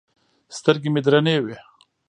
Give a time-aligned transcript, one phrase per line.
[0.57, 1.57] سترګې مې درنې وې.